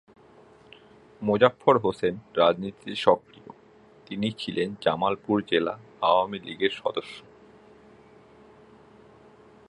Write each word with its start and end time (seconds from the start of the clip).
মোজাফফর 1.21 1.75
হোসেন 1.77 2.15
রাজনীতিতে 2.37 2.95
সক্রিয় 2.95 3.49
তিনি 4.05 4.31
ছিলেন 4.37 4.75
জামালপুর 4.81 5.37
জেলা 5.47 5.73
আওয়ামী 6.01 6.39
লীগের 6.39 6.69
সদস্য। 6.69 7.17